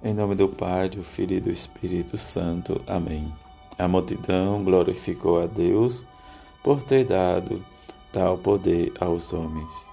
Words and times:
Em 0.00 0.14
nome 0.14 0.36
do 0.36 0.48
Pai, 0.48 0.88
do 0.88 1.02
Filho 1.02 1.34
e 1.34 1.40
do 1.40 1.50
Espírito 1.50 2.16
Santo. 2.16 2.80
Amém. 2.86 3.34
A 3.76 3.88
multidão 3.88 4.62
glorificou 4.62 5.42
a 5.42 5.46
Deus 5.46 6.06
por 6.62 6.84
ter 6.84 7.04
dado 7.04 7.64
tal 8.12 8.38
poder 8.38 8.92
aos 9.00 9.32
homens. 9.32 9.90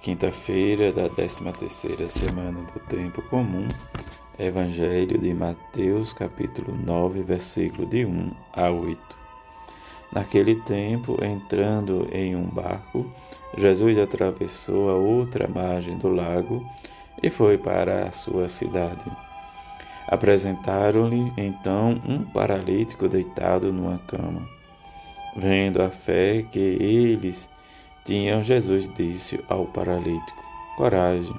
Quinta-feira 0.00 0.90
da 0.90 1.10
13 1.10 1.52
terceira 1.52 2.08
semana 2.08 2.62
do 2.62 2.80
tempo 2.88 3.20
comum. 3.28 3.68
Evangelho 4.38 5.18
de 5.18 5.34
Mateus, 5.34 6.14
capítulo 6.14 6.74
9, 6.74 7.22
versículo 7.22 7.86
de 7.86 8.06
1 8.06 8.30
a 8.54 8.70
8. 8.70 8.98
Naquele 10.12 10.54
tempo, 10.62 11.22
entrando 11.22 12.08
em 12.10 12.34
um 12.34 12.46
barco, 12.46 13.04
Jesus 13.54 13.98
atravessou 13.98 14.88
a 14.88 14.94
outra 14.94 15.46
margem 15.46 15.98
do 15.98 16.08
lago 16.08 16.66
e 17.22 17.28
foi 17.28 17.58
para 17.58 18.04
a 18.04 18.12
sua 18.12 18.48
cidade. 18.48 19.25
Apresentaram-lhe 20.08 21.32
então 21.36 22.00
um 22.06 22.22
paralítico 22.22 23.08
deitado 23.08 23.72
numa 23.72 23.98
cama. 24.06 24.48
Vendo 25.36 25.82
a 25.82 25.90
fé 25.90 26.42
que 26.50 26.58
eles 26.58 27.50
tinham, 28.04 28.42
Jesus 28.42 28.88
disse 28.94 29.42
ao 29.48 29.66
paralítico: 29.66 30.44
Coragem, 30.76 31.34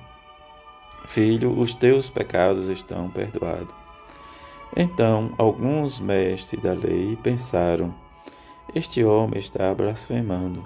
filho, 1.06 1.58
os 1.58 1.74
teus 1.74 2.10
pecados 2.10 2.68
estão 2.70 3.10
perdoados. 3.10 3.74
Então 4.76 5.34
alguns 5.38 6.00
mestres 6.00 6.62
da 6.62 6.74
lei 6.74 7.18
pensaram: 7.24 7.94
Este 8.76 9.04
homem 9.04 9.40
está 9.40 9.74
blasfemando. 9.74 10.64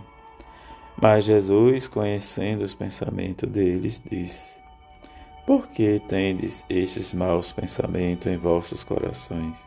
Mas 1.00 1.24
Jesus, 1.24 1.88
conhecendo 1.88 2.64
os 2.64 2.74
pensamentos 2.74 3.48
deles, 3.50 4.04
disse: 4.04 4.61
por 5.46 5.68
que 5.68 6.00
tendes 6.08 6.64
estes 6.70 7.14
maus 7.14 7.52
pensamentos 7.52 8.28
em 8.28 8.38
vossos 8.38 8.84
corações? 8.84 9.58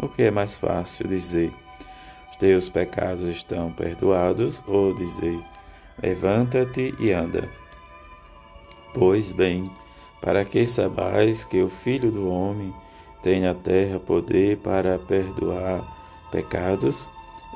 O 0.00 0.08
que 0.08 0.22
é 0.22 0.30
mais 0.30 0.56
fácil 0.56 1.08
dizer: 1.08 1.52
Os 2.30 2.36
teus 2.36 2.68
pecados 2.68 3.28
estão 3.28 3.72
perdoados, 3.72 4.62
ou 4.66 4.94
dizer: 4.94 5.38
Levanta-te 6.02 6.94
e 7.00 7.12
anda? 7.12 7.50
Pois 8.94 9.32
bem, 9.32 9.70
para 10.20 10.44
que 10.44 10.66
sabais 10.66 11.44
que 11.44 11.60
o 11.62 11.68
Filho 11.68 12.10
do 12.10 12.28
Homem 12.28 12.72
tem 13.22 13.40
na 13.40 13.54
terra 13.54 13.98
poder 13.98 14.58
para 14.58 14.98
perdoar 14.98 15.82
pecados, 16.30 17.08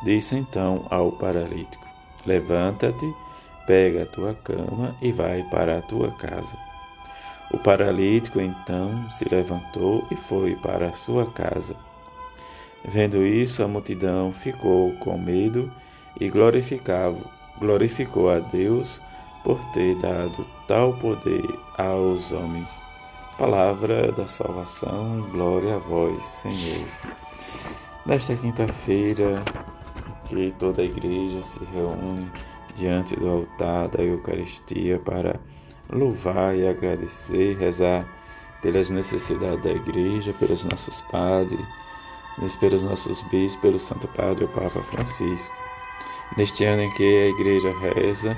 disse 0.03 0.35
então 0.35 0.87
ao 0.91 1.13
paralítico: 1.13 1.85
Levanta-te, 2.27 3.15
pega 3.67 4.03
a 4.03 4.07
tua 4.07 4.35
cama 4.35 4.97
e 5.01 5.13
vai 5.13 5.43
para 5.51 5.79
a 5.79 5.83
tua 5.83 6.11
casa. 6.13 6.70
O 7.53 7.59
paralítico 7.59 8.41
então 8.41 9.11
se 9.11 9.25
levantou 9.29 10.07
e 10.11 10.17
foi 10.17 10.55
para 10.57 10.95
sua 10.95 11.27
casa. 11.27 11.75
Vendo 12.85 13.27
isso, 13.27 13.63
a 13.63 13.69
multidão 13.69 14.33
ficou 14.33 14.93
com 14.95 15.19
medo 15.19 15.71
e 16.19 16.29
glorificava, 16.29 17.19
glorificou 17.59 18.31
a 18.31 18.39
Deus 18.39 19.03
por 19.43 19.63
ter 19.73 19.97
dado 19.97 20.47
tal 20.67 20.95
poder 20.95 21.45
aos 21.77 22.31
homens. 22.33 22.83
Palavra 23.37 24.13
da 24.13 24.27
salvação, 24.27 25.23
glória 25.31 25.77
a 25.77 25.79
vós, 25.79 26.25
Senhor. 26.25 26.87
Nesta 28.07 28.35
quinta-feira, 28.37 29.43
que 30.27 30.55
toda 30.59 30.83
a 30.83 30.85
igreja 30.85 31.43
se 31.43 31.63
reúne 31.65 32.31
diante 32.77 33.17
do 33.17 33.29
altar 33.29 33.89
da 33.89 34.03
Eucaristia 34.03 34.99
para 34.99 35.41
louvar 35.93 36.57
e 36.57 36.67
agradecer, 36.67 37.57
rezar 37.59 38.07
pelas 38.63 38.91
necessidades 38.91 39.63
da 39.63 39.71
igreja, 39.71 40.33
pelos 40.35 40.65
nossos 40.65 41.01
padres, 41.03 41.67
pelos 42.59 42.83
nossos 42.83 43.23
bispos, 43.25 43.61
pelo 43.61 43.79
Santo 43.79 44.07
Padre, 44.09 44.45
o 44.45 44.49
Papa 44.49 44.81
Francisco. 44.83 45.55
Neste 46.37 46.65
ano 46.65 46.83
em 46.83 46.95
que 46.95 47.03
a 47.03 47.29
igreja 47.29 47.75
reza 47.79 48.37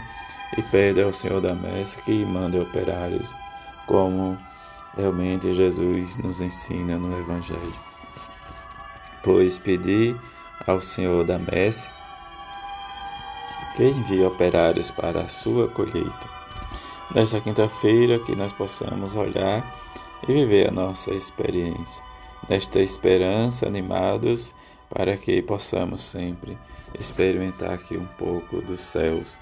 e 0.56 0.62
pede 0.62 1.02
ao 1.02 1.12
Senhor 1.12 1.40
da 1.40 1.54
Messe 1.54 2.02
que 2.02 2.24
mande 2.24 2.58
operários, 2.58 3.28
como 3.86 4.38
realmente 4.96 5.52
Jesus 5.52 6.16
nos 6.16 6.40
ensina 6.40 6.96
no 6.98 7.18
Evangelho. 7.18 7.74
Pois 9.22 9.58
pedi 9.58 10.16
ao 10.66 10.80
Senhor 10.80 11.24
da 11.24 11.38
Messe 11.38 11.88
que 13.76 13.84
envie 13.84 14.24
operários 14.24 14.90
para 14.90 15.22
a 15.22 15.28
sua 15.28 15.68
colheita 15.68 16.41
nesta 17.14 17.40
quinta-feira 17.40 18.18
que 18.18 18.34
nós 18.34 18.52
possamos 18.52 19.14
olhar 19.14 19.82
e 20.26 20.32
viver 20.32 20.68
a 20.68 20.72
nossa 20.72 21.10
experiência, 21.12 22.02
nesta 22.48 22.80
esperança, 22.80 23.66
animados 23.66 24.54
para 24.88 25.16
que 25.16 25.42
possamos 25.42 26.02
sempre 26.02 26.56
experimentar 26.98 27.72
aqui 27.72 27.96
um 27.96 28.06
pouco 28.06 28.60
dos 28.60 28.80
céus, 28.80 29.38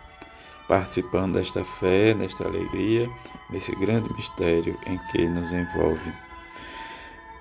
participando 0.68 1.34
desta 1.34 1.64
fé, 1.64 2.14
desta 2.14 2.44
alegria, 2.44 3.08
desse 3.50 3.74
grande 3.76 4.12
mistério 4.14 4.78
em 4.86 4.98
que 5.10 5.26
nos 5.26 5.52
envolve. 5.52 6.12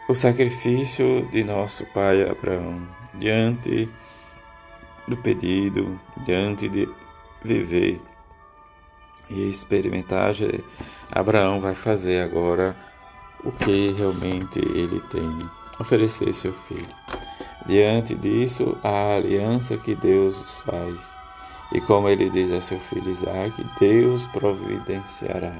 O 0.08 0.16
sacrifício 0.16 1.28
de 1.32 1.44
nosso 1.44 1.86
pai 1.88 2.28
Abraão 2.28 2.88
diante 3.14 3.88
do 5.08 5.18
pedido, 5.18 6.00
diante 6.26 6.68
de 6.68 6.90
viver 7.44 8.02
e 9.30 9.50
experimentar, 9.50 10.34
Abraão 11.12 11.60
vai 11.60 11.76
fazer 11.76 12.22
agora 12.22 12.76
o 13.44 13.52
que 13.52 13.94
realmente 13.98 14.60
ele 14.60 15.00
tem, 15.10 15.38
oferecer 15.80 16.34
seu 16.34 16.54
filho. 16.54 16.88
Diante 17.66 18.16
disso, 18.16 18.78
a 18.84 19.16
aliança 19.16 19.78
que 19.78 19.96
Deus 19.96 20.62
faz. 20.62 21.16
E 21.72 21.80
como 21.82 22.10
ele 22.10 22.30
diz 22.30 22.52
a 22.52 22.62
seu 22.62 22.80
filho 22.80 23.12
Isaac, 23.12 23.54
Deus 23.80 24.28
providenciará. 24.28 25.54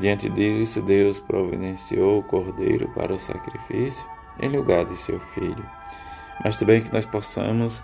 Diante 0.00 0.28
disso, 0.28 0.82
Deus 0.82 1.20
providenciou 1.20 2.18
o 2.18 2.22
cordeiro 2.22 2.88
para 2.88 3.12
o 3.12 3.20
sacrifício 3.20 4.04
em 4.40 4.48
lugar 4.48 4.84
de 4.84 4.96
seu 4.96 5.20
filho. 5.20 5.64
Mas 6.42 6.58
também 6.58 6.80
que 6.80 6.92
nós 6.92 7.06
possamos 7.06 7.82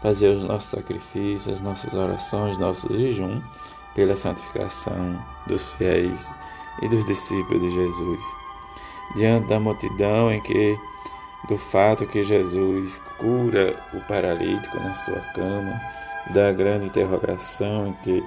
fazer 0.00 0.28
os 0.28 0.44
nossos 0.44 0.70
sacrifícios, 0.70 1.54
as 1.54 1.60
nossas 1.60 1.92
orações, 1.92 2.56
nossos 2.56 2.96
jejum 2.96 3.42
pela 3.94 4.16
santificação 4.16 5.22
dos 5.46 5.72
fiéis 5.72 6.32
e 6.82 6.88
dos 6.88 7.04
discípulos 7.04 7.60
de 7.60 7.70
Jesus. 7.72 8.22
Diante 9.16 9.48
da 9.48 9.58
multidão 9.58 10.30
em 10.30 10.40
que 10.40 10.78
do 11.48 11.56
fato 11.56 12.06
que 12.06 12.22
Jesus 12.22 13.00
cura 13.18 13.82
o 13.92 14.00
paralítico 14.02 14.78
na 14.78 14.94
sua 14.94 15.20
cama, 15.34 15.80
da 16.32 16.52
grande 16.52 16.86
interrogação 16.86 17.88
em 17.88 17.92
que 17.94 18.24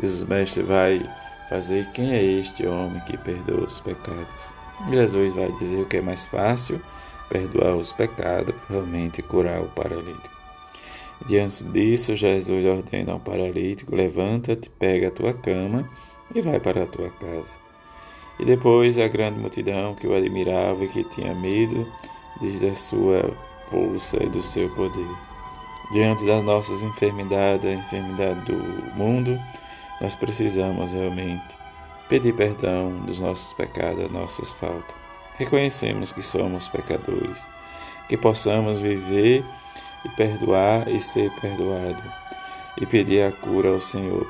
Jesus 0.00 0.28
Mestre 0.28 0.62
vai 0.62 1.10
fazer 1.48 1.90
quem 1.92 2.12
é 2.12 2.22
este 2.22 2.66
homem 2.66 3.00
que 3.02 3.16
perdoa 3.16 3.64
os 3.64 3.80
pecados. 3.80 4.52
Jesus 4.90 5.34
vai 5.34 5.50
dizer 5.52 5.80
o 5.80 5.86
que 5.86 5.96
é 5.96 6.02
mais 6.02 6.26
fácil, 6.26 6.80
perdoar 7.28 7.74
os 7.74 7.92
pecados, 7.92 8.54
realmente 8.68 9.22
curar 9.22 9.60
o 9.60 9.68
paralítico. 9.68 10.37
Diante 11.26 11.64
disso, 11.64 12.14
Jesus 12.14 12.64
ordena 12.64 13.12
ao 13.12 13.20
paralítico: 13.20 13.94
Levanta-te, 13.94 14.70
pega 14.70 15.08
a 15.08 15.10
tua 15.10 15.32
cama 15.32 15.88
e 16.34 16.40
vai 16.40 16.60
para 16.60 16.84
a 16.84 16.86
tua 16.86 17.10
casa. 17.10 17.58
E 18.38 18.44
depois 18.44 18.98
a 18.98 19.08
grande 19.08 19.38
multidão 19.38 19.94
que 19.94 20.06
o 20.06 20.14
admirava 20.14 20.84
e 20.84 20.88
que 20.88 21.02
tinha 21.04 21.34
medo 21.34 21.86
desde 22.40 22.68
a 22.68 22.74
sua 22.74 23.36
força 23.68 24.22
e 24.22 24.28
do 24.28 24.42
seu 24.42 24.68
poder. 24.70 25.08
Diante 25.92 26.24
das 26.24 26.44
nossas 26.44 26.82
enfermidades, 26.82 27.68
a 27.68 27.72
enfermidade 27.72 28.40
do 28.44 28.56
mundo, 28.94 29.38
nós 30.00 30.14
precisamos 30.14 30.92
realmente 30.92 31.56
pedir 32.08 32.34
perdão 32.34 33.00
dos 33.00 33.18
nossos 33.18 33.52
pecados, 33.54 34.02
das 34.02 34.10
nossas 34.10 34.52
faltas. 34.52 34.94
Reconhecemos 35.36 36.12
que 36.12 36.22
somos 36.22 36.68
pecadores, 36.68 37.46
que 38.08 38.16
possamos 38.16 38.78
viver 38.78 39.44
e 40.04 40.08
perdoar 40.10 40.88
e 40.88 41.00
ser 41.00 41.30
perdoado, 41.40 42.02
e 42.80 42.86
pedir 42.86 43.22
a 43.22 43.32
cura 43.32 43.70
ao 43.70 43.80
Senhor, 43.80 44.26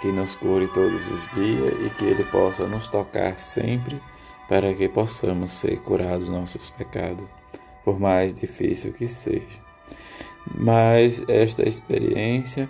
que 0.00 0.12
nos 0.12 0.34
cure 0.34 0.68
todos 0.68 1.06
os 1.08 1.30
dias 1.32 1.74
e 1.84 1.90
que 1.90 2.04
Ele 2.04 2.24
possa 2.24 2.66
nos 2.66 2.88
tocar 2.88 3.38
sempre 3.40 4.00
para 4.48 4.72
que 4.74 4.88
possamos 4.88 5.50
ser 5.50 5.80
curados 5.80 6.26
dos 6.26 6.28
nossos 6.28 6.70
pecados, 6.70 7.26
por 7.84 7.98
mais 7.98 8.32
difícil 8.32 8.92
que 8.92 9.08
seja. 9.08 9.66
Mas 10.54 11.24
esta 11.28 11.66
experiência, 11.68 12.68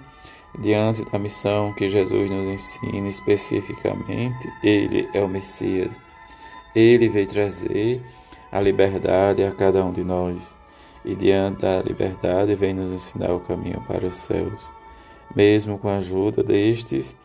diante 0.59 1.05
da 1.05 1.19
missão 1.19 1.73
que 1.75 1.89
Jesus 1.89 2.31
nos 2.31 2.47
ensina 2.47 3.09
especificamente, 3.09 4.51
Ele 4.63 5.09
é 5.13 5.21
o 5.21 5.29
Messias. 5.29 6.01
Ele 6.75 7.09
veio 7.09 7.27
trazer 7.27 8.03
a 8.51 8.61
liberdade 8.61 9.45
a 9.45 9.53
cada 9.53 9.85
um 9.85 9.93
de 9.93 10.03
nós 10.03 10.57
e 11.07 11.15
diante 11.15 11.63
da 11.63 11.81
liberdade 11.81 12.55
vem 12.55 12.75
nos 12.75 12.91
ensinar 12.91 13.33
o 13.33 13.41
caminho 13.41 13.81
para 13.87 14.07
os 14.07 14.17
céus. 14.17 14.71
Mesmo 15.35 15.79
com 15.79 15.89
a 15.89 15.99
ajuda 15.99 16.43
destes, 16.43 17.17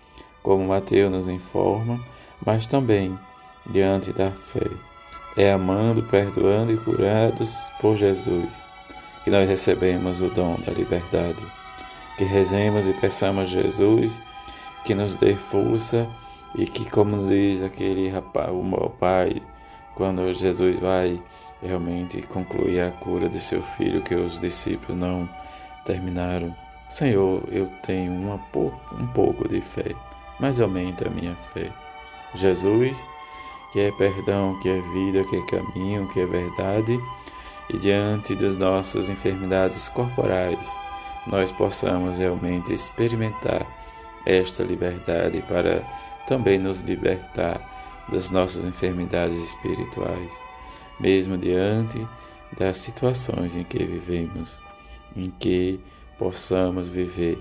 como 0.44 0.68
Mateus 0.68 1.12
nos 1.12 1.28
informa, 1.28 2.00
mas 2.46 2.68
também 2.68 3.18
diante 3.70 4.14
da 4.14 4.32
fé. 4.32 4.70
É 5.36 5.52
amando, 5.52 6.04
perdoando 6.04 6.74
e 6.74 6.78
curados 6.78 7.72
por 7.80 7.96
Jesus 7.96 8.72
que 9.24 9.30
nós 9.30 9.48
recebemos 9.48 10.22
o 10.22 10.30
dom 10.30 10.60
da 10.66 10.72
liberdade. 10.72 11.42
Que 12.18 12.24
rezemos 12.24 12.88
e 12.88 12.94
peçamos 12.94 13.44
a 13.44 13.46
Jesus 13.46 14.22
que 14.84 14.96
nos 14.96 15.16
dê 15.16 15.36
força 15.36 16.08
e 16.56 16.66
que, 16.66 16.90
como 16.90 17.28
diz 17.28 17.64
aquele 17.64 18.10
rapaz, 18.10 18.50
o 18.52 18.64
meu 18.64 18.90
pai, 19.00 19.42
quando 19.96 20.34
Jesus 20.34 20.80
vai 20.80 21.22
realmente 21.62 22.22
concluir 22.24 22.82
a 22.82 22.92
cura 22.92 23.30
de 23.30 23.40
seu 23.40 23.62
filho, 23.62 24.02
que 24.02 24.16
os 24.16 24.40
discípulos 24.40 24.98
não 25.00 25.30
terminaram. 25.86 26.56
Senhor, 26.90 27.44
eu 27.52 27.68
tenho 27.84 28.12
uma, 28.12 28.36
um 29.00 29.08
pouco 29.08 29.48
de 29.48 29.62
fé, 29.62 29.96
mas 30.40 30.60
aumenta 30.60 31.08
a 31.08 31.12
minha 31.12 31.36
fé. 31.36 31.72
Jesus, 32.36 33.06
que 33.72 33.80
é 33.80 33.92
perdão, 33.92 34.60
que 34.62 34.70
é 34.70 34.82
vida, 34.94 35.24
que 35.24 35.36
é 35.36 35.46
caminho, 35.46 36.08
que 36.10 36.20
é 36.20 36.26
verdade, 36.26 37.00
e 37.70 37.78
diante 37.78 38.36
das 38.36 38.58
nossas 38.58 39.10
enfermidades 39.10 39.88
corporais, 39.90 40.80
nós 41.28 41.52
possamos 41.52 42.18
realmente 42.18 42.74
experimentar 42.74 43.66
esta 44.26 44.64
liberdade 44.64 45.42
para 45.48 45.82
também 46.28 46.58
nos 46.58 46.82
libertar 46.82 48.06
das 48.10 48.30
nossas 48.30 48.66
enfermidades 48.66 49.38
espirituais, 49.38 50.32
mesmo 51.02 51.38
diante 51.38 52.06
das 52.58 52.78
situações 52.78 53.56
em 53.56 53.64
que 53.64 53.84
vivemos, 53.84 54.60
em 55.16 55.30
que 55.32 55.80
possamos 56.18 56.88
viver 56.88 57.38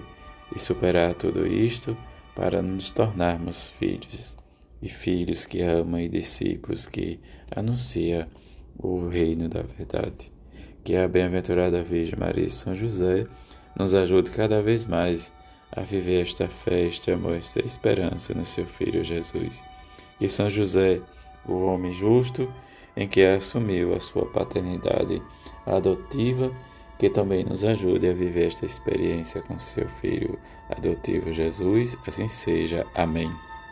e 0.55 0.59
superar 0.59 1.15
tudo 1.15 1.47
isto 1.47 1.97
para 2.35 2.63
nos 2.63 2.91
tornarmos 2.91 3.71
filhos 3.73 4.39
e 4.81 4.89
filhos 4.89 5.45
que 5.45 5.61
amam 5.61 6.01
e 6.01 6.09
discípulos 6.09 6.87
que 6.87 7.21
anunciam 7.55 8.27
o 8.79 9.09
reino 9.09 9.49
da 9.49 9.63
verdade. 9.63 10.33
Que 10.83 10.97
a 10.97 11.07
bem-aventurada 11.07 11.83
Virgem 11.83 12.19
Maria 12.19 12.47
e 12.47 12.51
São 12.51 12.75
José 12.75 13.27
nos 13.79 13.95
ajude 13.95 14.31
cada 14.31 14.63
vez 14.63 14.87
mais 14.87 15.33
a 15.71 15.83
viver 15.83 16.23
esta 16.23 16.49
fé, 16.49 16.87
este 16.87 17.11
amor, 17.11 17.37
esta 17.37 17.65
esperança 17.65 18.35
no 18.35 18.47
seu 18.47 18.67
Filho 18.67 19.05
Jesus. 19.05 19.63
Que 20.19 20.29
São 20.29 20.49
José, 20.49 21.01
o 21.47 21.65
homem 21.65 21.93
justo, 21.93 22.53
em 22.97 23.09
que 23.09 23.23
assumiu 23.25 23.95
a 23.95 24.01
sua 24.01 24.27
paternidade 24.27 25.23
adotiva, 25.67 26.53
que 26.99 27.09
também 27.09 27.45
nos 27.45 27.65
ajude 27.65 28.09
a 28.09 28.13
viver 28.13 28.49
esta 28.49 28.67
experiência 28.67 29.41
com 29.41 29.59
seu 29.59 29.89
Filho 29.89 30.39
adotivo 30.69 31.33
Jesus. 31.33 31.97
Assim 32.07 32.29
seja. 32.29 32.87
Amém. 32.95 33.31